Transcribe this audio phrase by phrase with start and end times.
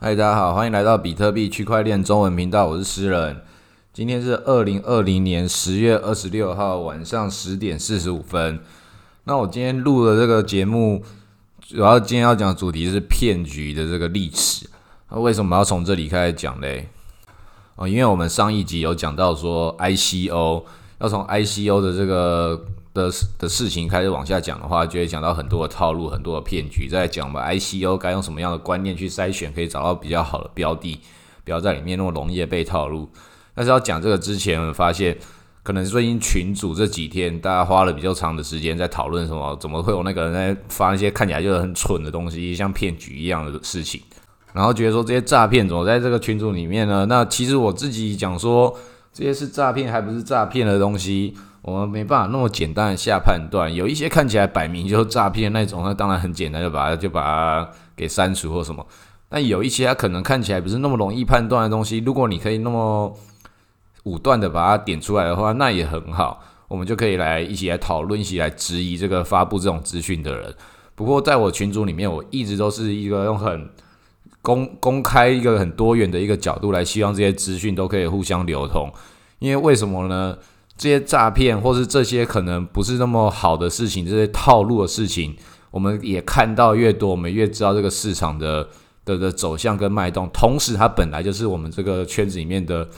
[0.00, 3.42] 嗨，大家好，欢迎来到比特币区块链中文频道，我是诗人。
[3.92, 8.60] 今天是二零二零年十月二十六号晚上十点四十五分。
[9.24, 11.02] 那我今天录的这个节目，
[11.60, 14.70] 主要今天要讲的主题是骗局的这个历史。
[15.10, 16.88] 那为什么要从这里开始讲嘞？
[17.74, 20.62] 哦，因为我们上一集有讲到说 ICO，
[21.00, 22.64] 要从 ICO 的这个。
[22.94, 26.88] 的的事情开始往下讲的话，就会讲到很多的套路，很多的骗局。
[26.88, 31.00] 在讲吧，ICO 该用什么样的观念去筛选，可以找到比较好的标的，
[31.44, 33.08] 不要在里面那么容易被套路。
[33.54, 35.16] 但是要讲这个之前，我发现
[35.62, 44.00] 可能最近群主这几天，大家花了比较长的时间在讨论什么，怎么会有那个人在发一些看起来就是很蠢的东西，像骗局一样的事情，
[44.52, 47.04] 然后觉得说这些诈骗怎么在这个群组里面呢？
[47.06, 48.74] 那其实我自己讲说，
[49.12, 51.34] 这些是诈骗还不是诈骗的东西。
[51.68, 58.86] 我们没办法那么简单的下判断，有一些看起来摆明就是诈骗那种，那当然很简单，就把它就把它给删除或什么。
[59.28, 63.14] 但有一些它可能看起来不是那么容易判断的东西，如果你可以那么
[64.04, 66.42] 武断的把它点出来的话，那也很好。
[66.68, 70.54] 我们就可以来一起来讨论，一起来质疑这个发布这种资讯的人。
[70.94, 73.70] 不过在我群组里面，我一直都是一个用很
[74.42, 78.90] 公公开一个很多元的一个角度来，希望这些资讯都可以互相流通。
[79.38, 80.36] 因为为什么呢？
[80.78, 85.36] 这些诈骗，或是这些可能不是那么好的事情，这些套路的事情，
[85.72, 88.66] 我们也看到越多，我们越知道这个市场的
[89.04, 90.30] 的的走向跟脉动。
[90.32, 92.88] 同时，它本来就是我们这个圈子里面的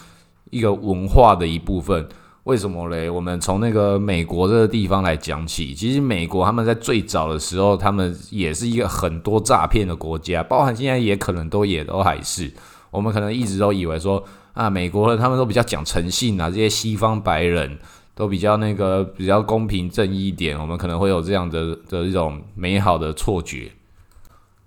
[0.51, 2.07] 一个文化的一部分。
[2.45, 3.09] 为什么嘞？
[3.09, 12.51] 我们从那个美国这个地方来讲起，其实美国他们在最早的时候，他们也是一个很多诈骗的国家，包含现在也可能都也都还是。
[12.91, 14.23] 我们可能一直都以为说。
[14.53, 17.79] 啊，美国人他们都比较讲诚信啊，这些西方白人
[18.17, 23.71] 都比较那个比较公平正义一点，我们可能会有这样的的一种美好的错觉。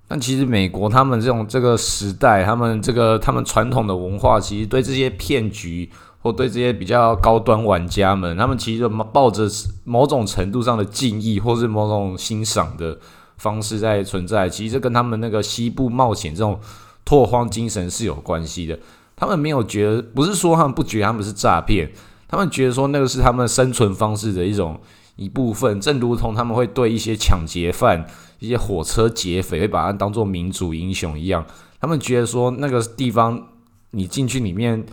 [0.08, 5.88] 但其实美国他们这种这个时代，他们这个他们传统的文化，其实对这些骗局
[6.22, 9.46] 或对这些比较高端玩家们，他们其实抱着
[9.84, 12.98] 某种程度上的敬意或是某种欣赏的
[13.36, 14.48] 方式在存在。
[14.48, 16.58] 其实跟他们那个西部冒险这种
[17.06, 18.78] 拓荒精神是有关系的。
[19.16, 21.92] 他们没有觉得，不是说他们不觉得他们是诈骗，
[22.28, 24.80] 他们觉得说那个是他们生存方式的一种
[25.16, 28.06] 一部分，正如同他们会对一些抢劫犯、
[28.40, 31.46] 一些火车劫匪会把他当做民主英雄一样。
[31.80, 33.50] 他们觉得说那个地方
[33.92, 34.84] 你进去里面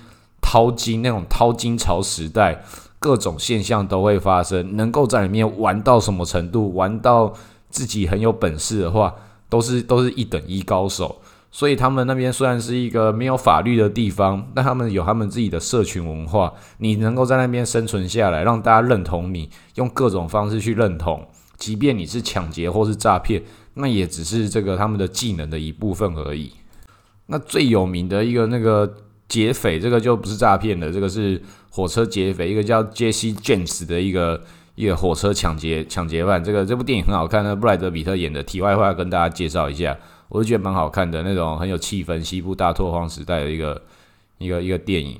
[0.42, 2.62] 淘金，那种淘金潮时代，
[2.98, 4.76] 各种现象都会发生。
[4.76, 7.32] 能够在里面玩到什么程度，玩到
[7.70, 9.14] 自己很有本事的话，
[9.48, 11.20] 都是都是一等一高手。
[11.52, 16.52] 所以他们那边虽然是一个没有法律的地方，但他们有他们自己的社群文化。
[16.78, 21.26] 你能够在那边生存下来，让大家认同你，用各种方式去认同，
[21.58, 23.42] 即便你是抢劫或是诈骗，
[23.74, 26.52] 那也只是这个他们的技能的一部分而已。
[27.26, 28.88] 那最有名的一个那个
[29.28, 34.40] 劫匪，这个就不是诈骗的，这个是火车劫匪，一个叫杰西·詹姆斯的一个
[34.76, 36.42] 一个火车抢劫抢劫犯。
[36.42, 38.40] 这个这部电影很好看，那布莱德·比特演的。
[38.40, 39.96] 题外话跟大家介绍一下。
[40.30, 43.82] 我就觉得蛮好看的那种，很有气氛，西部大拓荒时代的一个
[44.38, 45.18] 一个一个电影。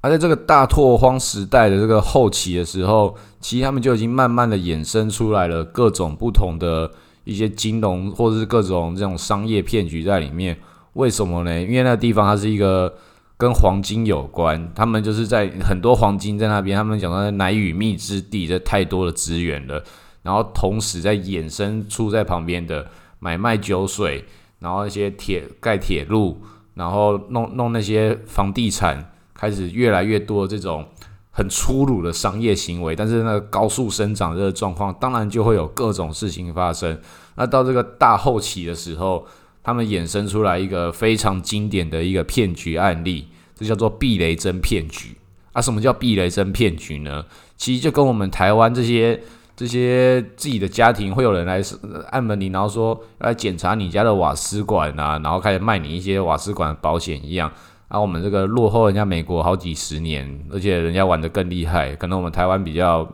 [0.00, 6.90] 而在这个大拓荒时代的这个后期的时候，其实他们就已经慢慢的衍生出来了各种不同的
[7.24, 10.56] 一些金融或者是各种这种商业骗局在里面。
[10.92, 11.60] 为什么呢？
[11.60, 12.94] 因为那个地方它是一个
[13.36, 19.82] 跟黄金有关，他们就是在很多黄金在那边，他们讲到奶与蜜之地，这太多的资源了。
[20.22, 22.86] 然后同时在衍生出在旁边的
[23.18, 24.24] 买卖酒水。
[24.58, 26.40] 然后一些铁盖铁路，
[26.74, 30.86] 然后弄弄那些房地产，开始越来越多这种
[31.30, 32.96] 很粗鲁的商业行为。
[32.96, 36.98] 但是那个高速生长这个状况，当然就会有各种事情发生。
[37.36, 39.26] 那到这个大后期的时候，
[39.62, 45.16] 他们衍生出来一个非常经典的一个骗局案例，这叫做避雷针骗局。
[45.52, 47.24] 啊，什么叫避雷针骗局呢？
[47.56, 49.20] 其实就跟我们台湾这些。
[49.56, 51.62] 这些自己的家庭会有人来
[52.10, 57.50] 按门铃，然后说来检查你家的瓦斯管啊，然后开始卖你一些瓦斯管保险一样。
[57.86, 61.94] 啊，我们这个落后人家美国好几十年，而且人家玩的更厉害。
[61.94, 63.08] 可能我们台湾比较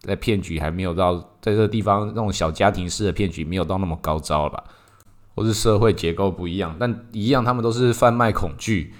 [0.00, 4.64] 在骗局还没有到在这个地方那种小家庭式的骗局没有到那么高招吧，
[5.36, 8.92] 或是社会结构不一样，但一样他们都是贩卖恐惧。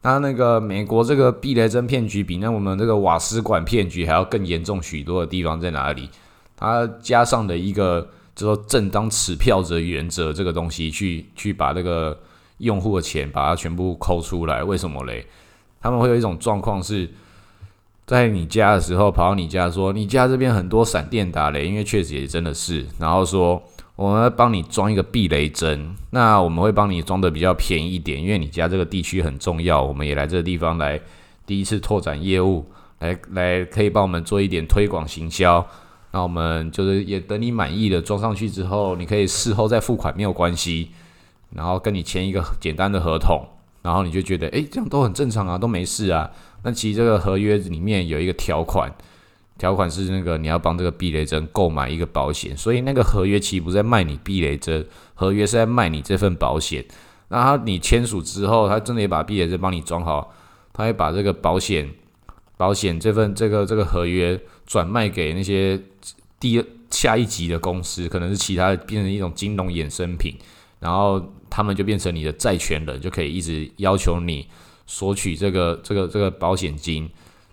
[0.00, 6.08] 那那个美国这个避雷针骗局比那我们这个瓦斯管骗局还要更严重许多的地方在哪里？
[6.58, 12.18] 它加上的一个，就说正当持票者原则这个东西，去去把这个
[12.58, 15.24] 用户的钱把它全部抠出来，为什么嘞？
[15.80, 17.08] 他们会有一种状况是，
[18.04, 23.62] 在你家的时候跑到你家说，你家这边很多闪电打雷，因为确实也真的是，然后说
[23.94, 25.94] 我们帮你装一个避雷针。
[26.10, 31.00] 那我们会帮你装的比较便宜一点，因为你家这个地区很重要，我们也来这个地方来
[31.46, 32.66] 第一次拓展业务，
[32.98, 35.64] 来来可以帮我们做一点推广行销。
[36.18, 40.90] 那我们就是也等你满意了装上去之后，你可以事后再付款没有关系，
[41.54, 43.46] 然后跟你签一个简单的合同，
[43.82, 46.28] 然后你就觉得诶，这样都很正常啊，都没事啊。
[46.64, 48.92] 那其实这个合约里面有一个条款。
[49.58, 54.84] 条款是那个你要帮这个避雷针购买一个保险，所以那个合约其实不在卖你避雷针，
[55.14, 56.84] 合约是在卖你这份保险。
[57.28, 60.32] 那他你签署之后，他真的也把避雷针帮你装好，
[60.72, 61.88] 他会把这个保险
[62.58, 65.80] 保险这份这个这个合约转卖给那些
[66.38, 70.36] 第下一级的公司，可能是其他的变成一种金融衍生品，
[70.80, 74.46] 然后他们就变成你的债权人，就可以一直要求你
[74.86, 77.08] 索取这个这个这个保险金。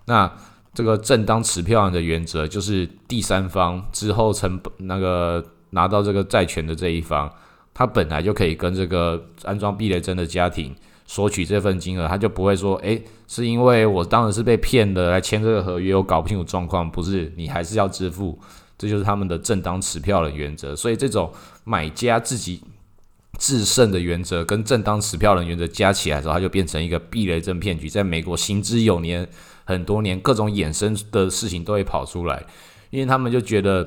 [0.06, 0.30] 那
[0.74, 7.32] 这个正当持票人的原则就是第三方之后成那个拿到这个债权的这一方，
[7.72, 10.74] 他本来就可以跟这个安装避雷针的家庭
[11.06, 18.38] 索取这份金额，他就不会说，诶，是因为我当时是被骗的来签这个合约，我搞不清楚状况，不是，你还是要支付，
[18.76, 20.74] 这就是他们的正当持票的原则。
[20.74, 21.32] 所以这种
[21.64, 22.62] 买家自己
[23.38, 29.28] 制胜的原则跟正当持票人原则加起来的时候，它就变成一个避雷针骗局，在美国行之有年。
[29.68, 32.40] 很多年，各种衍生的事情都会跑出来，
[32.90, 33.84] 因为他们就觉得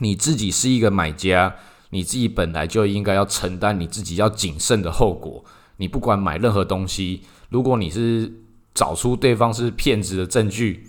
[0.00, 1.54] 你自己是一个买家，
[1.90, 5.44] 你自己本来就应该要承担你自己要谨慎的后果。
[5.84, 7.20] 你不管买任何东西，
[7.50, 8.32] 如果你是
[8.72, 10.88] 找出对方是骗子的证据，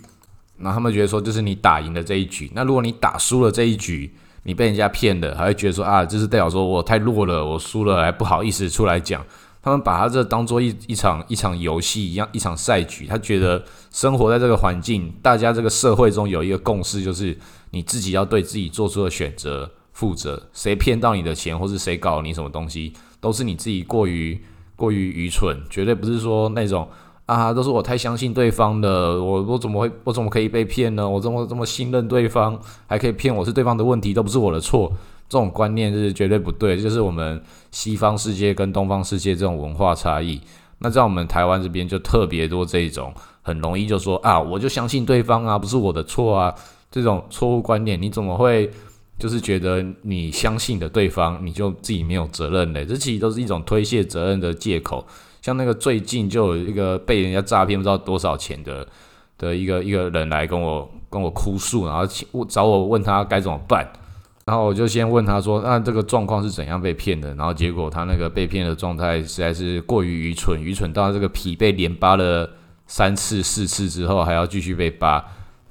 [0.56, 2.50] 那他们觉得说就是你打赢了这一局。
[2.54, 4.10] 那如果你打输了这一局，
[4.44, 9.22] 你被人家骗了，还会觉得说啊，就是代表说我太弱了，我输了还不好意思出来讲。
[9.62, 13.06] 他们把他这当做一一场一场游戏一样，一场赛局。
[13.06, 17.36] 他觉得生活在这个环境，大家这个社会中有一个共识，就是
[17.72, 20.48] 你自己要对自己做出的选择负责。
[20.54, 24.40] 谁骗到你的钱，或是谁搞你什么东西，都是你自己过于
[24.76, 26.86] 过于愚蠢，绝对不是说那种
[27.24, 31.08] 啊，都是我太相信对方的，我我怎么会我怎么可以被骗呢？
[31.08, 32.56] 我这么这么信任对方，
[32.86, 34.92] 还可以骗我是对方的问题，都不是我的错。
[35.28, 37.42] 这种观念是绝对不对，就是我们
[37.72, 40.40] 西方世界跟东方世界这种文化差异。
[40.78, 43.12] 那在我们台湾这边就特别多这种，
[43.42, 46.54] 很容易就说啊，我就相信对方啊，不是我的错啊，
[46.92, 48.70] 这种错误观念，你怎么会
[49.18, 52.84] 就是觉得你相信的对方，你就自己没有责任嘞？
[52.84, 55.06] 这其实都是一种推卸责任的借口。
[55.40, 58.86] 像那个最近就有一个被人家诈骗不知道多少钱的
[59.38, 62.04] 的一个一个人来跟我跟我哭诉，然后
[62.48, 63.88] 找我问他该怎么办。
[64.44, 72.48] 然后我就先问他说：“那这个状况是怎样被骗的？”然后结果他那个被骗的状态实在是过于愚蠢，愚蠢到这个皮被连扒了
[72.86, 75.24] 三次、四次之后还要继续被扒。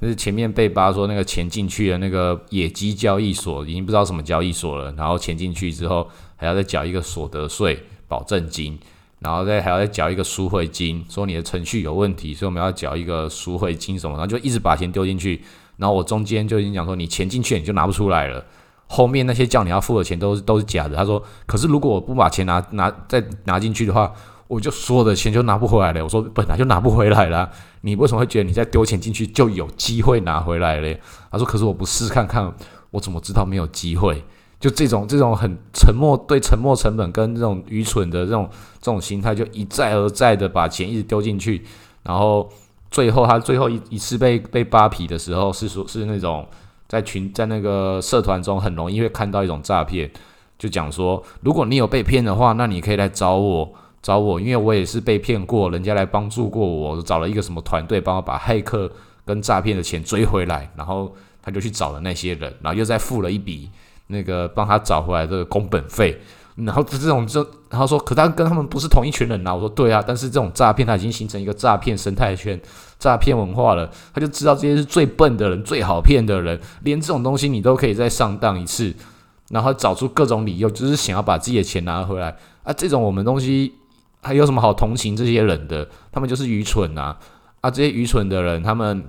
[0.05, 8.77] 就是前面被扒说那个钱进去的那个野鸡交易所已经不知道什么交易所了，然后钱进去之后还要再缴一个所得税保证金，
[9.17, 15.41] 然后再还要再缴一个赎回金，说你的程序有问题，所以我们要缴一个赎回金什么，然后就一直把钱丢进去。
[15.77, 18.45] 然后我中间就已经讲说，你钱进去你就拿不出来了。
[18.87, 20.95] 后面那些叫你要付的钱都是都是假的。
[20.95, 24.13] 他说：“可是如果我不把钱拿拿再拿进去的话，
[24.47, 27.49] 我就所有的钱就拿不回来了。”我说：“本来就拿不回来了，
[27.81, 30.99] 你为什么会觉得你再丢钱进去就有机会拿回来嘞？”
[31.31, 32.53] 他说：“可是我不试看看，
[32.91, 34.23] 我怎么知道没有机会？
[34.59, 38.49] 就这种这种很沉默对沉默成本跟这种愚蠢的这种
[38.81, 41.63] 这种心态，就一再而再的把钱一直丢进去，
[42.03, 42.49] 然后
[42.89, 46.45] 最后他最后一一次被被扒皮的时候，是说是那种。”
[46.87, 50.09] 在群在那个社团中很容易会看到一种诈骗，
[50.55, 53.73] 就讲说，如果你有被骗的话，那你可以来找我，
[54.05, 58.87] 找我，因为我也是被骗过，人家来帮助过我，找了一个什么团队帮我把骇客
[59.25, 63.67] 跟诈骗的钱追回来，然后他就去找了那些人，然后又再付了一笔
[64.05, 66.21] 那个帮他找回来的工本费。
[66.53, 69.55] 然后这种就，然后说，可他跟他们不是同一群人呐。
[69.55, 72.61] 我说对啊，但是这种诈骗他已经形成一个诈骗生态圈、
[72.99, 73.89] 诈骗文化了。
[74.13, 78.93] 他就知道这些是最笨的人、最好骗的人，连这种东西你都可以再上当一次，
[79.49, 82.71] 然后找出各种理由，就是想要把自己的钱拿回来啊。
[82.71, 83.73] 这种我们东西
[84.25, 85.87] 还有什么好同情这些人的？
[86.11, 87.17] 他们就是愚蠢啊！
[87.61, 89.03] 啊，这些愚蠢的人，他们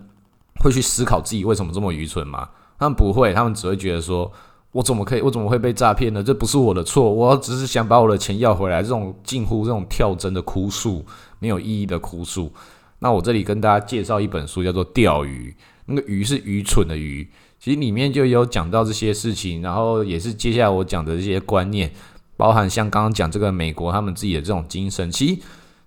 [0.61, 2.51] 会去思考自己为什么这么愚蠢吗？
[2.79, 4.31] 他们不会，他们只会觉得说。
[4.73, 5.23] 我怎么可以？
[5.23, 6.23] 我怎么会被诈骗呢？
[6.23, 8.83] 这不是我的错，我只是想把我的钱要回来。
[8.83, 11.03] 这种近乎这种跳针的哭诉，
[11.39, 12.53] 没有意义的哭诉。
[12.99, 15.55] 那我这里跟大家介绍一本书，叫做《钓鱼》。
[15.87, 17.27] 那个鱼是愚蠢的鱼，
[17.59, 21.91] 其实里面就有讲到这些事情，然后也是接下来我讲的这些观念，
[22.37, 25.11] 包含像刚刚讲这个美国他们自己的这种精神。
[25.11, 25.41] 其实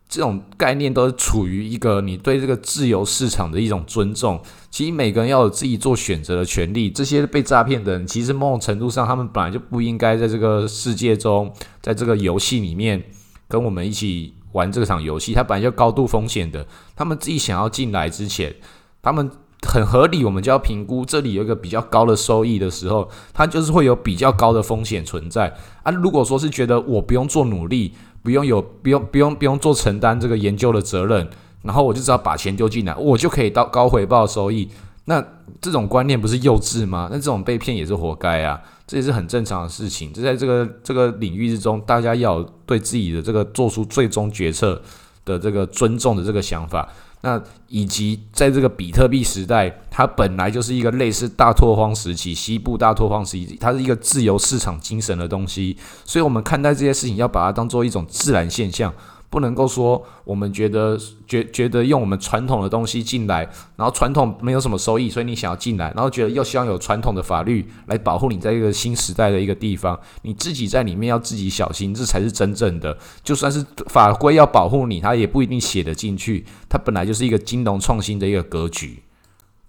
[0.07, 4.41] 这种概念都是处于一个你对这个自由市场的一种尊重。
[4.71, 6.89] 其实每个人要有自己做选择的权利。
[6.89, 13.03] 这些被诈骗的人，其实某种程度上，他们本来就不应该在这个世界中，在这个游戏里面
[13.47, 15.33] 跟我们一起玩这场游戏。
[15.33, 16.65] 他本来就高度风险的。
[16.95, 18.55] 他们自己想要进来之前，
[19.03, 19.29] 他们
[19.67, 25.91] 很合理，我们就要评估这里有一个比较高的收益的时候，它就是会有比较高的风险存在啊。
[25.91, 27.93] 如果说是觉得我不用做努力。
[28.21, 31.25] 不用有，不用不用不用做承担这个研究的责任，
[31.61, 34.67] 然后我就只要把钱丢进来，我就可以到高回报收益。
[35.05, 35.25] 那
[35.61, 37.07] 这种观念不是幼稚吗？
[37.09, 40.11] 那这种被骗也是活该啊，这也是很正常的事情。
[40.11, 44.81] 这在这个这个领域之中，大家要对自己的这个做出最终决策
[45.23, 46.89] 的这个尊重的这个想法。
[47.21, 58.93] 那以及在这个比特币时代，它本来就是一个类似大拓荒时期、西部大拓荒时期，它是一个自由市场精神的东西，所以我们看待这些事情要把它当做一种自然现象。
[59.29, 72.97] 不能够说我们觉得觉觉得用我们传统的东西进来，然后传统没有什么收益，所以你想要进来，然后觉得又希望有传统的法律来保护你在一个新时代的一个地方，你自己在里面要自己小心，这才是真正的。
[73.23, 76.45] 就算是法规要保护你，它也不一定写得进去。
[76.67, 79.03] 它本来就是一个金融创新的一个格局。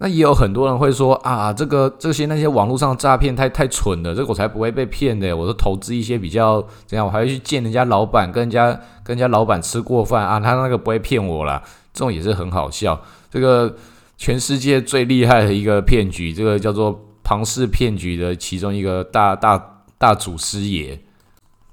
[0.03, 5.37] 那也有很多人会说啊，这个这些那些网络上诈骗太太蠢了，这个我才不会被骗的。
[5.37, 8.73] 我都投资一些比较怎样，我还会去见人家老板，跟人家
[9.05, 11.63] 跟人家老板吃过饭啊，他那个不会骗我啦。
[11.93, 12.99] 这种也是很好笑。
[13.31, 13.77] 这个
[14.17, 20.99] 全世界最厉害的一个骗局，这个叫做庞氏骗局的其中一个大大大祖师爷，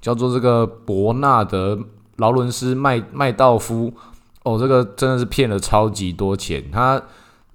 [0.02, 1.78] 叫做这个伯纳德
[2.16, 3.90] 劳伦斯麦麦道夫。
[4.42, 7.02] 哦，这个真的是骗了超级多钱，他。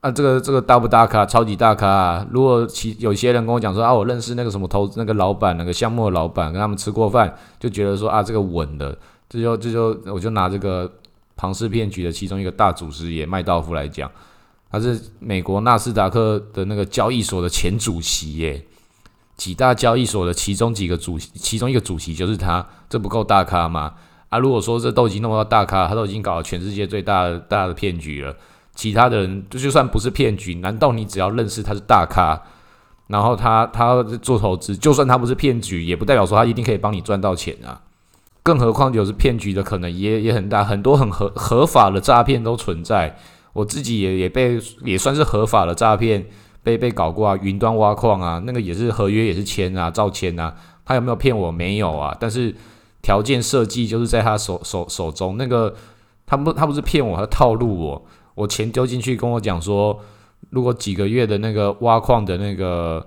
[0.03, 2.27] 啊，这个这个大不大咖，超级大咖啊！
[2.29, 8.97] 如果其有些人跟我讲说啊，我认识那个什么投那个老板，那个项目的老板，跟他们吃过饭，就觉得说啊，这个稳的，
[9.29, 10.91] 这就这就我就拿这个
[11.37, 14.11] 庞氏骗局的其中一个大祖师爷麦道夫来讲，
[14.69, 18.61] 他是美国纳斯达克的那个交易所的前主席耶，
[19.37, 23.93] 几大交易所的其中几个主其中一个主席就是他，这不够大咖吗？
[24.27, 28.35] 啊，如果说这都已经弄到大咖，他都已经搞了全世界最大的大的骗局了。
[28.75, 32.41] 其他的人就就算不是骗局，难道你只要认识他是大咖，
[33.07, 37.81] 然后他他做投资，就算他不是骗局，也不代表说他一定可以帮你赚到钱啊？
[38.41, 43.17] 更何况有是骗局的可能也也很大，很多很合合法的诈骗都存在。
[43.53, 46.25] 我自己也也被也算是合法的诈骗
[46.63, 51.51] 被被搞过啊，云端挖矿啊，那个也是合约也是签啊，照签啊，他有没有骗我？
[51.51, 52.53] 没有啊，但是
[53.03, 55.75] 条件设计就是在他手手手中，那个
[56.25, 58.05] 他不他不是骗我，他套路我。
[58.35, 59.99] 我钱丢进去，跟我讲说，
[60.49, 63.05] 如果几个月的那个挖矿的那个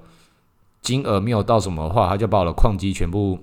[0.83, 3.39] 金额没有到什么的话，他就把我的矿机全部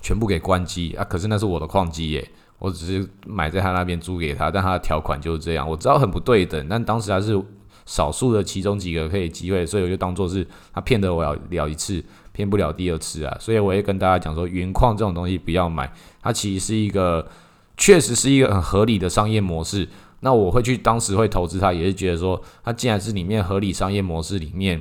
[0.00, 1.04] 全部给关机啊！
[1.04, 5.68] 可是那是我的矿机耶，我只是买在他那边租给他，但他的条款就是这样。
[5.68, 7.38] 我知道很不对等，但当时还是
[7.84, 13.36] 少数的其中几个可以机会，所以我就当做是他骗得我了了一次，骗不了第二次啊！
[13.38, 17.28] 所以我也跟大家讲说，云矿这种东西不要买，它其实是一个
[17.76, 19.86] 确实是一个很合理的商业模式。
[20.20, 24.80] 那我会去当时会投资它，也是觉得说，它既然是里面合理商业模式里面，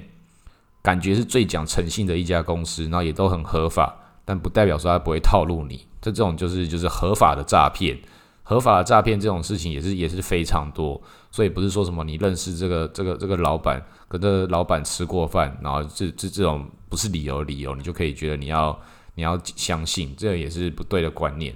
[0.82, 5.86] 感觉是最讲诚信的一家公司，然后也都很合法，但不代表说它不会套路你。
[6.02, 7.98] 这这种就是就是合法的诈骗，
[8.44, 18.78] 合法的诈骗这种事情也是也是非常多，所以不是说什么你认识这个这个这个老板，跟这老板吃过饭，然后这这这种不是理由理由，你就可以觉得你要
[19.16, 21.54] 你要相信，这也是不对的观念。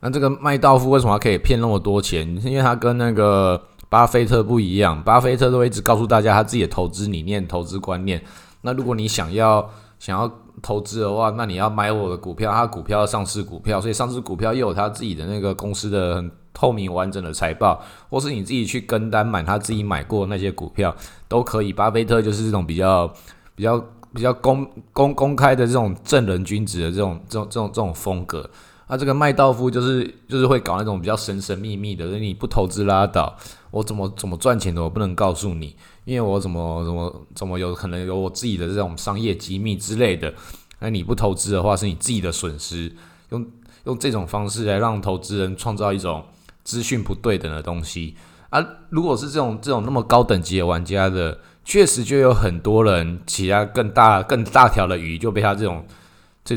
[0.00, 2.26] 那这个麦道夫为什么可以骗那么多钱？
[2.44, 8.22] 因为他跟那个巴菲特不一样，巴菲特都一直告诉大家他自己的投资理念、投资观念。
[8.62, 10.30] 那如果你想要想要
[10.62, 20.94] 投资的话，那你要买我的股票，他股票上市股票，所以上市股票又有他自己的那个公司的很透明完整的财报，或是你自己去跟单买他自己买过那些股票
[21.26, 21.72] 都可以。
[21.72, 23.12] 巴菲特就是这种比较
[23.56, 28.48] 比较比较公公公开的这种正人君子的这种这种这种这种风格。
[28.88, 33.36] 他这个麦道夫就是就是会搞那种比较神神秘秘的，你不投资拉倒，
[33.70, 35.76] 我怎么怎么赚钱的我不能告诉你，
[36.06, 40.32] 因为我怎么怎么怎么有可能有我自己的这种商业机密之类的，
[40.78, 42.90] 那你不投资的话是你自己的损失，
[43.28, 43.46] 用
[43.84, 46.24] 用这种方式来让投资人创造一种
[46.64, 48.16] 资讯不对等的东西
[48.48, 55.84] 啊，如果是这种这种那么高等级的玩家的，确实就有很多人其他更大更大条的鱼就被他这种。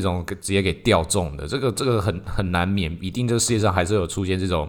[0.00, 4.66] 种直接给钓中的，这个这个很很难免，一定这个世界上还是有出现这种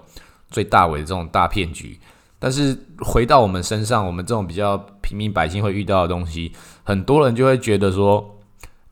[0.49, 1.97] 最大尾的这种大骗局。
[2.39, 6.51] 但是回到我们身上，我们这种比较平民百姓会遇到的东西，
[6.83, 8.37] 很多人就会觉得说，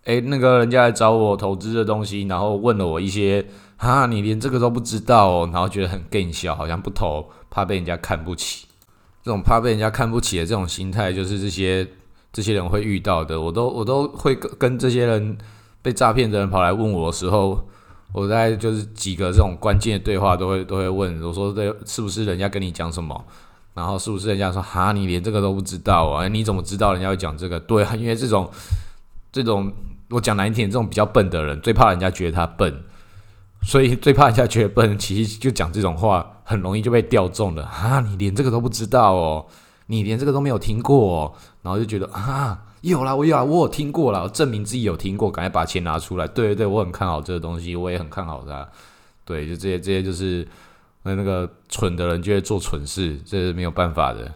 [0.06, 3.46] 诶，那个人家来找我投资的东西，然后问了我一些
[3.76, 8.68] 啊，你连这个都不知道，然后觉得很更小，好像不投，怕被人家看不起。
[9.24, 11.86] 这种怕被人家看不起的这种心态，就是这些
[12.32, 13.40] 这些人会遇到的。
[13.40, 15.38] 我都我都会跟跟这些人
[15.82, 17.68] 被诈骗的人跑来问我的时候，
[18.14, 23.24] 我在就是几个这种关键的对话都会都会问我说：这是不是人家跟你讲什么？
[23.74, 26.28] 然后是不是人家说哈，你连这个都不知道啊？
[26.28, 27.60] 你怎么知道人家会讲这个？
[27.60, 28.50] 对啊，因为这种
[29.32, 29.72] 这种
[30.10, 32.84] 我讲难听点，这种比较笨的人最怕人家觉得他笨。
[33.64, 38.00] 所以最怕人家觉得笨，其实就讲这种话，很容易就被调中了啊！
[38.02, 39.46] 你连这个都不知道哦，
[39.86, 46.28] 你连这个都没有听过，哦，然后就觉得啊，有啦，我有啊，我有听过了，证明自己有听过，赶快把钱拿出来。
[46.28, 48.68] 对对对，我很看好这个东西，我也很看好它。
[49.24, 50.48] 对，就这些这些就是
[51.04, 54.32] 那那个蠢的人就会做蠢事，这是没有办法的。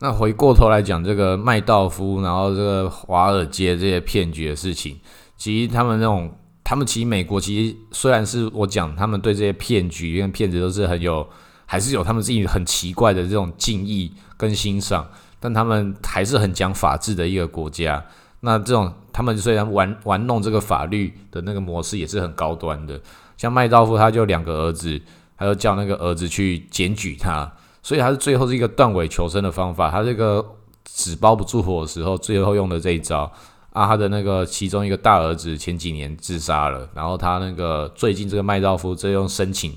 [0.00, 4.98] 那回过头来讲这个麦道夫，然后这个华尔街这些骗局的事情，
[5.36, 6.32] 其实他们那种。
[6.66, 11.28] 他们其实美国其实虽然是我讲，他们对这些骗局跟骗子都是很有，
[11.66, 15.06] 还是有他们自己很奇怪的这种敬意跟欣赏，
[15.44, 18.02] 但他们还是很讲法治的一个国家。
[18.40, 22.98] 那这种他们虽然玩玩弄这个法律的那个模式也是很高端的，
[23.36, 24.98] 像麦道夫他就两个儿子，
[25.36, 29.90] 他就叫那个儿子去检举他，所以他是最后是一个断尾求生的方法。
[29.90, 30.42] 他这个
[30.82, 33.30] 纸包不住火的时候，最后用的这一招。
[33.74, 39.74] 啊，他的那个其中一个大儿子前几年自杀了，然后他那个最近这个麦道夫在用申请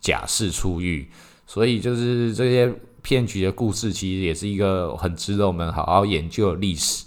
[0.00, 1.10] 假释出狱，
[1.46, 2.72] 所以就是这些
[3.02, 7.06] 骗局的故事，其实也是一个很值得我们好好研究的历史。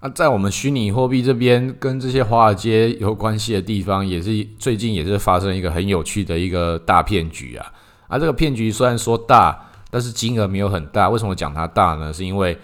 [0.00, 7.72] 那在我们虚拟货币这边，跟这些华尔街有关系的地方，也是最近也是发生一个很有趣的一个大骗局啊。
[8.06, 11.08] 啊，这个骗局虽然说大，但是金额没有很大。
[11.08, 12.12] 为什么讲它大呢？
[12.12, 12.56] 是因为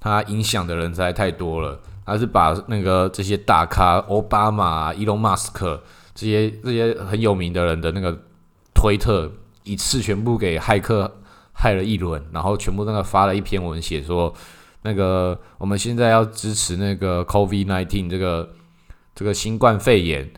[0.00, 1.80] 它影响的人实在太多了。
[2.04, 5.80] 它是把那个这些大咖，奥巴马、伊隆马斯克
[6.16, 8.18] 这些这些很有名的人的那个
[8.74, 9.30] 推特，
[9.62, 11.18] 一次全部给骇客
[11.52, 14.32] 害了一轮，然后全部那个发了一篇文，写说
[14.82, 18.50] 那个我们现在要支持那个 COVID nineteen 这个
[19.14, 20.30] 这个新冠肺炎，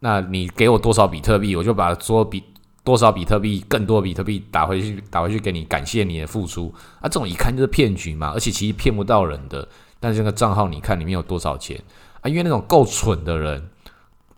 [0.00, 2.42] 那你给我多少比特币，我就把说比
[2.82, 6.72] 多少比特币更多比特币打回去，打回去给你，感谢你的付出。
[7.00, 9.68] 啊，这种一看就是骗局嘛，而且其实骗不到人的。
[9.98, 11.82] 但是这个账号，你看里面有多少钱
[12.20, 12.28] 啊？
[12.28, 13.68] 因为那种够蠢的人，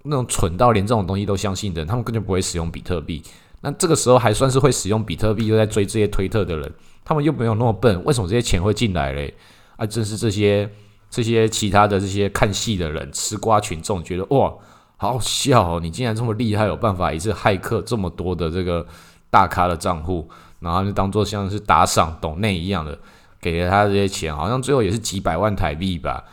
[0.05, 3.23] 那种蠢到连这种东西都相信的人，他们根本不会使用比特币。
[3.61, 6.73] 那这个时候还算是会使用比特币，又在追这些推特的人，
[7.05, 9.35] 他们又没有那么笨，为什么这些钱会进来嘞？
[9.77, 10.71] 啊，正是这些
[11.11, 14.53] 这些其他的这些看戏的人、吃瓜群众觉得哇，
[14.97, 15.81] 好笑哦！
[15.81, 18.87] 你竟然这么厉害，有办法一次骇客这么多的这个
[19.31, 20.29] 大咖的账户，
[20.61, 22.99] 然后就当做像是打赏、懂内一样的。
[23.41, 26.25] 给了他这些钱，好像最后也是几百万台币吧。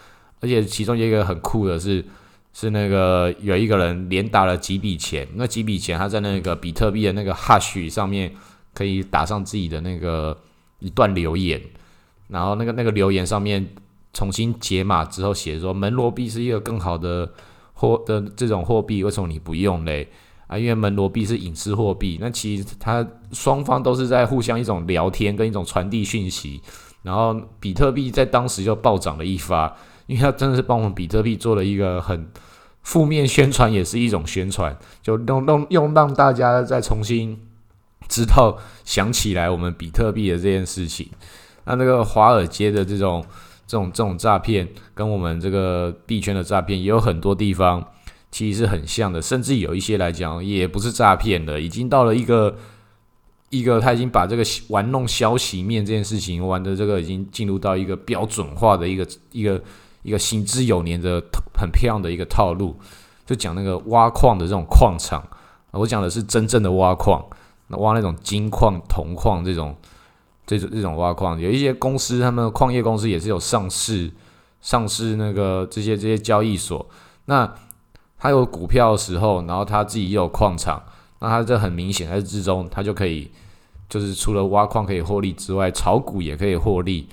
[0.41, 2.03] 而且其中一个很酷的是，
[2.57, 8.33] 是那个有一个人连打了几笔钱，那几笔钱他在那个比特币的那个 hash 上面
[8.73, 10.35] 可以打上自己的那个
[10.79, 11.61] 一段留言，
[12.29, 13.67] 然后那个那个留言上面
[14.13, 17.29] 重新解码之后写说门罗币是一个更好的
[17.73, 20.07] 货的这种货币，为什么你不用嘞？
[20.47, 26.61] 啊，因为门罗币是隐私货币，那其实它双方都是在互相一种聊天跟一种传递讯息。
[27.01, 29.75] 然后比特币在当时就暴涨了一发，
[30.07, 32.27] 因为他真的是帮我们比特币做了一个很
[32.81, 37.39] 负面宣传，也是一种宣传，就用用用让大家再重新
[38.07, 41.09] 知道想起来我们比特币的这件事情。
[41.65, 43.25] 那这个华尔街的这种
[43.65, 47.85] 这种这种诈骗，跟我们这个币圈的诈骗也有很多地方
[48.31, 52.55] 其实是很像的，甚至有一些来讲也不是诈骗的，已经到了一个。
[53.51, 59.61] 一个他已经把这个玩弄消息面这件事情玩的这个已经进入到一个标准化的一个一个
[60.05, 61.19] 一个行之有年的
[61.57, 62.75] 很漂亮的一个套路，
[63.25, 65.23] 就讲那个挖矿的这种矿场，
[65.71, 67.25] 我讲的是真正的挖矿，
[67.69, 69.75] 那挖那种金矿、铜矿这种
[70.45, 74.11] 这种这种挖矿，有一些公司，他们矿业公司也是有上市
[74.61, 76.87] 上市那个这些这些交易所，
[77.25, 77.51] 那
[78.19, 80.81] 他有股票的时候，然后他自己也有矿场。
[81.19, 83.31] 那他这很明显，在之中，他就可以，
[83.89, 87.07] 就是除了挖矿可以获利之外，炒股也可以获利。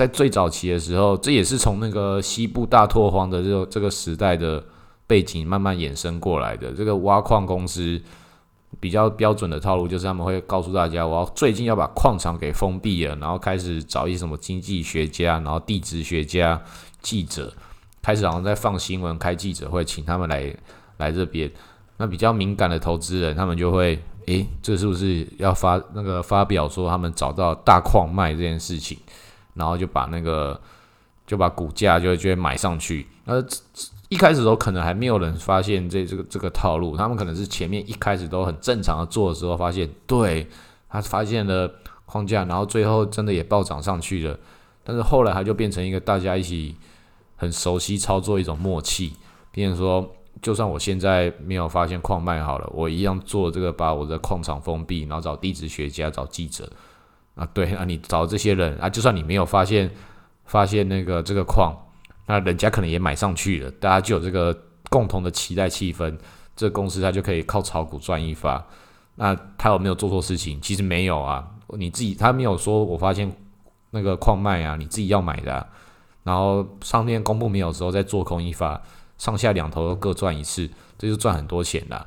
[0.00, 4.64] 在最早期的时候，这也是从那个西部大拓荒的这个这个时代的
[5.06, 6.72] 背景慢慢衍生过来的。
[6.72, 8.00] 这个挖矿公司
[8.80, 16.58] 比较标准的套路，就是他们会告诉大家，我要最近要把矿场给封闭了，然后开始找一些什么经济学家，然后地质学家、
[17.02, 17.52] 记者，
[18.00, 20.50] 开始好像在放新闻、开记者会，请他们来
[20.96, 21.52] 来这边。
[21.98, 28.96] 那比较敏感的投资人，他们就会，诶，这是不是要发那个发表说他们找到大矿脉这件事情，
[29.60, 30.58] 然后就把那个
[31.26, 33.06] 就把股价就就买上去。
[33.26, 33.34] 那
[34.08, 40.48] 一开始的时候可能还没有人发现这这个这个套路，他们可能是前面一开始都很正常的做的时候，发现对
[40.88, 41.70] 他发现了
[42.06, 44.36] 框架，然后最后真的也暴涨上去了。
[44.82, 46.74] 但是后来它就变成一个大家一起
[47.36, 49.12] 很熟悉操作一种默契，
[49.52, 50.10] 变成说，
[50.42, 56.68] 就算我现在没有发现矿脉好了，我一样做这个把我的矿场封闭，然后找地质学家、找记者
[57.40, 59.90] 啊，对啊，你找这些人啊，就算你没有发现
[60.44, 61.74] 发现那个这个矿。
[62.26, 64.56] 那人家可能也买上去了，大家就有这个
[64.88, 66.16] 共同的期待气氛，
[66.54, 68.64] 这公司它就可以靠炒股赚一发。
[69.16, 70.60] 那他有没有做错事情？
[70.60, 71.44] 其实没有啊，
[71.76, 73.32] 你自己他没有说，我发现
[73.90, 75.66] 那个矿脉啊，你自己要买的，
[76.22, 78.80] 然后上面公布没有的时候再做空一发，
[79.18, 82.06] 上下两头各赚一次，这就赚很多钱了。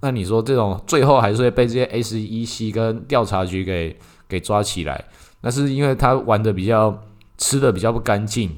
[0.00, 5.04] 那你说这种最后还是会被这些 SEC 跟调查局给给抓起来？
[5.40, 7.02] 那是因为他玩的比较
[7.36, 8.50] 吃的比较不干净。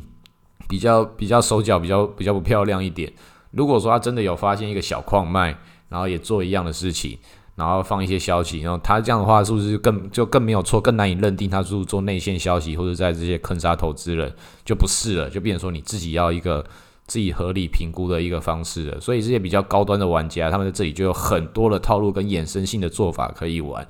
[0.69, 3.13] 比较比较手脚比较比较不漂亮一点。
[3.51, 5.53] 如果说他真的有发现一个小矿脉，
[5.89, 7.19] 然后也做一样的事情，
[7.57, 14.33] 然后放一些消息，然后他这样的话是不是更就更没有错，更难以认定他是做内线消息或者在这些坑杀投资人
[14.65, 16.65] 就不是了，就变成说你自己要一个
[17.09, 19.01] 自己合理评估的一个方式了。
[19.01, 23.85] 所以这些比较高端的玩家，他们在这里就有很多的套路跟衍生性的做法可以玩。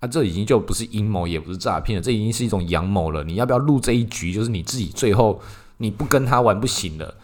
[0.00, 3.24] 啊，这已经就不是阴谋，也不是诈骗了，这已经是一种阳谋了。
[3.24, 4.32] 你要不要入这一局？
[4.32, 5.40] 就是你自己最后。
[5.80, 7.14] 你不跟他玩不行的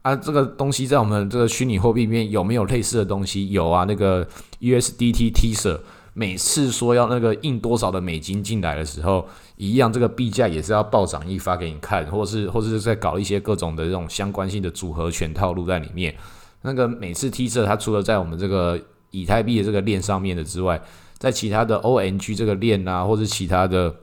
[0.00, 0.16] 啊！
[0.16, 3.50] 这个东西在我们这个虚拟货币里面有没有类似的东西？
[3.50, 4.26] 有啊，那个
[4.62, 5.78] USDT Tether
[6.14, 16.16] 每次说要那个印多少的美金进来的时候，一样这个币价也是要暴涨一发给你看，或是或者是在搞一些各种的这种相关性的组合拳套路在里面。
[16.62, 20.80] 那个每次 Tether 它除了在我们这个以太币的这个链上面的之外，
[21.18, 23.94] 在其他的 ONG 这个链啊，或者其他的。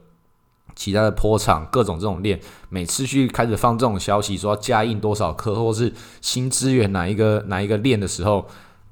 [0.76, 8.46] 其他的坡场各种这种链，每次去开始放这种消息，说加印多少颗，或是新资源哪一个哪一个链的时候，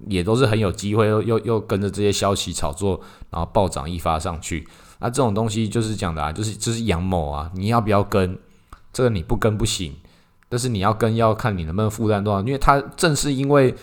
[0.07, 4.65] 也都是很有机会又又又跟着这些消息炒作，然后暴涨一发上去。
[4.99, 8.39] 那这种东西就是讲的啊，就是就是阳谋啊，你要不要跟？
[8.93, 9.93] 这个你不跟不行，
[10.47, 13.75] 但是你要跟要看你能不能负担多少，因为它正是因为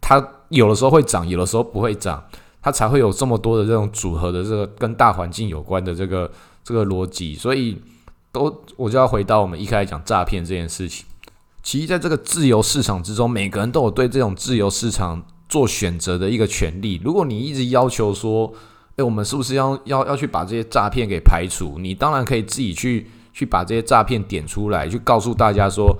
[0.00, 2.24] 它有的时候会涨，有的时候不会涨，
[2.62, 6.30] 它才会有这么多的这种组合的这个跟大环境有关的这个。
[6.64, 7.76] 这个逻辑，所以
[8.30, 11.04] 都我就要回到我们一开始讲诈骗这件事情。
[11.60, 17.00] 其实，在这个自由市场之中，每个人都有对这种自由市场做选择的一个权利。
[17.02, 18.52] 如果你一直要求说，
[18.94, 21.80] 诶，我们是不是要要要去把这些诈骗给排除？
[21.80, 25.92] 你当然可以自己去去把这些诈骗点出来，去告诉大家说，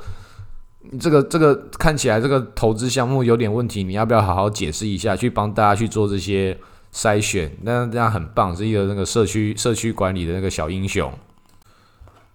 [0.98, 6.58] 这个这个看起来这个投资项目有点问题，你要不要好好解释一下，去帮大家去做这些。
[6.94, 11.10] 筛选，那这样很棒，是一个那个社区社区管理的那个小英雄。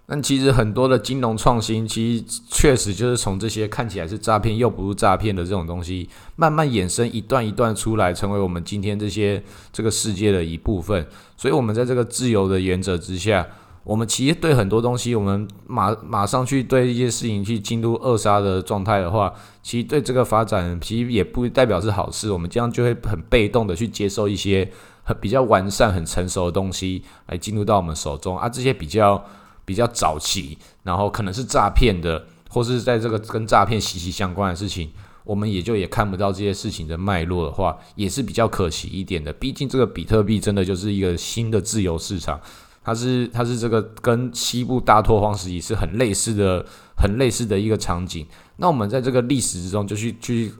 [0.07, 11.05] 但其实很多的金融创新，其实确实就是从这些看起来是诈骗又不是诈骗的这种东西，慢慢衍生一段一段出来，成为我们今天这些这个世界的一部分。
[11.37, 13.45] 所以，我们在这个自由的原则之下。
[13.87, 22.29] 我们其实对很多东西，我们马马上去对一些事情去进入扼杀的状态的话，其实对这个发展其实也不代表是好事。
[22.29, 24.69] 我们这样就会很被动的去接受一些
[25.03, 28.49] 很比较完善、很成熟的东西来进入到我们手中啊。
[28.49, 29.23] 这些比较
[29.63, 34.91] 比较早期，然后可能是诈骗的，或是在这个跟诈骗息息相关的事情，
[35.23, 39.31] 我们也就也看不到这些事情的脉络的话，也是比较可惜一点的。
[39.31, 42.37] 毕竟这个比特币真的就是一个新的自由市场。
[42.87, 48.25] 它是它是这个跟西部大拓荒时期是很类似的，很类似的一个场景。
[48.55, 50.53] 那我们在这个历史之中，就去去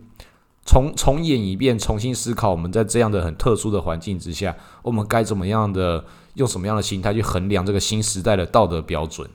[0.66, 9.26] 重重演一遍，重新思考我们在这样的很特殊的环境之下，我们该怎么样的用什么样的心态去衡量这个新时代的道德标准。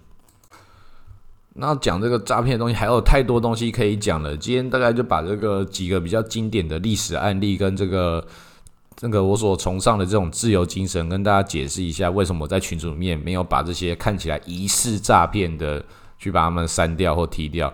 [1.55, 4.37] 那讲这个诈骗的东西还有太多东西可以讲了。
[4.37, 8.22] 今天大概就把这个几个比较经典的历史案例跟这个。
[8.96, 15.85] 这个我所崇尚的这种自由精神，跟大家解释一下，为什么我在群组里面没有把这些看起来疑似诈骗的
[16.18, 17.72] 去把他们删掉或踢掉。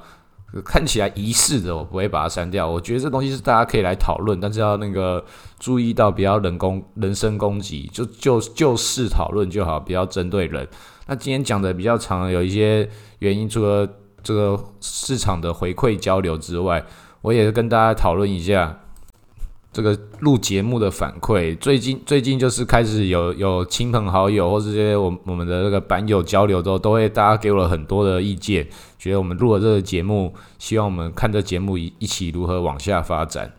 [0.64, 2.66] 看起来疑似的，我不会把它删掉。
[2.66, 5.22] 我觉得这东西是大家可以来讨论，但是要那个
[5.58, 10.66] 注意到不要人工人身攻击，就就就事讨论就好，不要针对人。
[11.06, 13.86] 那今天讲的比较长，有一些原因，除了
[14.22, 16.82] 这个市场的回馈交流之外，
[17.20, 18.74] 我也是跟大家讨论一下。
[19.70, 28.66] 这个录节目的反馈，最近最近就是开始有有亲朋好友或是这些我我们的那个版友交流之后，都会大家给我了很多的意见，
[28.98, 33.52] 觉得我们录了这个节目，希望我们看这节目一一起如何往下发展。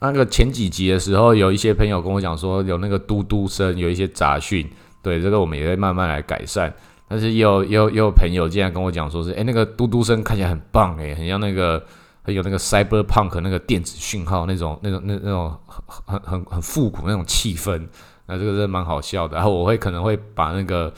[0.00, 4.68] 那个前几集的时候，有一些朋友跟我讲说，有那个嘟嘟声，有一些杂讯，
[5.00, 6.74] 对这个我们也会慢慢来改善。
[7.08, 11.82] 但是也有也有也有朋友竟然跟我讲说是，哎，那个嘟嘟声看起来很棒，诶，很像那个。
[12.26, 17.86] 很有那个 cyberpunk 那个电子讯号那种那种那那种很很很很复古那种气氛，
[18.26, 19.36] 那这个是蛮好笑的。
[19.36, 20.92] 然后我会可能会把那个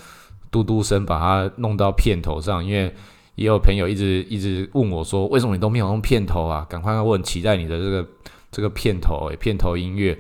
[0.51, 2.91] 嘟嘟声把它弄到片头上，因为
[3.35, 6.67] 也有朋友一直一直问我说，为什么你都没有用片头啊？
[6.67, 8.09] 赶快，我很期待你的这个
[8.51, 10.19] 这个片头，片头音乐。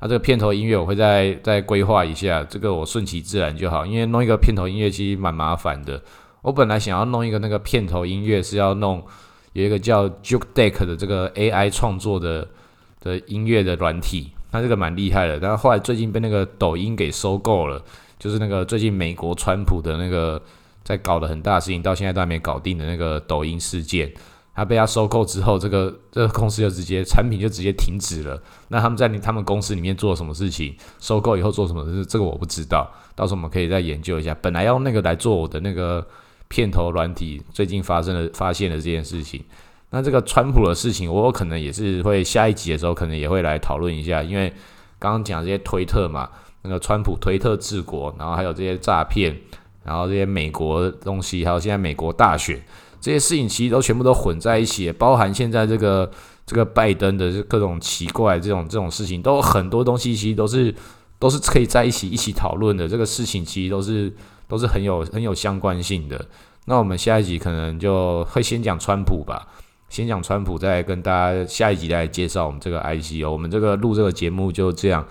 [0.00, 6.02] 那这个片头音乐我会再再规划一下，这个我顺其自然就好，因为弄一个片头音乐其实蛮麻烦的。
[6.42, 9.02] 我本来想要弄一个那个片头音乐是要弄。
[9.52, 12.46] 有一个叫 Juke Deck 的这个 AI 创作的
[13.00, 15.40] 的音乐的软体，它这个蛮厉害的。
[15.40, 17.82] 但是后来最近被那个抖音给收购了，
[18.18, 20.40] 就是那个最近美国川普的那个
[20.84, 24.12] 在搞的很大事情，到现在都还没搞定的那个抖音事件，
[24.54, 28.40] 它被他收购之后，这个这个公司就直接产品就直接停止了。
[28.68, 30.76] 那他们在他们公司里面做什么事情？
[31.00, 31.84] 收购以后做什么？
[31.86, 32.06] 事？
[32.06, 34.32] 这个我不知道，到时候我们可以再研究一下。
[34.40, 36.06] 本来要那个来做我的那个。
[36.50, 39.40] 片头软体最近发生了发现了这件事情，
[39.90, 44.52] 那这个川普的事情，我可能也是会下一集的时候可能也会来讨论一下，因为
[44.98, 46.28] 刚刚讲这些推特嘛，
[46.62, 49.34] 那个川普推特治国，然后还有这些诈骗，
[49.84, 52.60] 然后这些美国东西，还有现在美国大选
[53.00, 56.10] 这些事情，其实都全部都混在一起，包含现在这个
[56.44, 60.74] 这个拜登的各种奇怪这种这种事情，都很多东西其实都是
[61.20, 64.12] 都是可以在一起一起讨论的，这个事情其实都是。
[64.50, 66.26] 都是很有很有相关性的。
[66.66, 69.46] 那我们下一集可能就会先讲川普吧，
[69.88, 73.30] 先讲川普，再跟大家下一集来介绍我们这个 IC 哦。
[73.30, 75.06] 我们这个录这个节目就这样，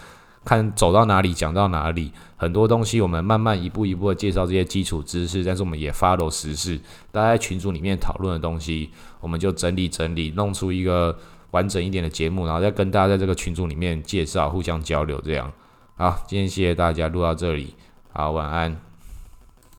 [0.46, 2.12] 看走到哪里讲到哪里。
[2.38, 6.80] 很多东西我们慢慢一步一步的介绍这些基础知识，但是我们也 follow 时事，
[7.12, 11.18] 大家在群组里面讨论的东西，我们就整理整理，弄出一个
[11.52, 15.52] 完整一点的节目，然后再跟大家在这个群组里面介绍，互相交流这样。
[15.98, 17.76] 好，今天谢谢大家录到这里，
[18.14, 18.89] 好，晚安。